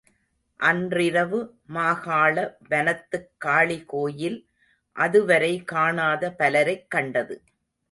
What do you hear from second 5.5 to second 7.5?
காணாத பலரைக் கண்டது.